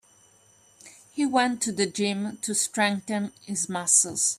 [1.11, 4.29] He went to gym to strengthen his muscles.